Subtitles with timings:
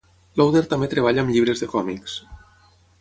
[0.39, 2.17] Lowder també treballa amb llibres de còmics.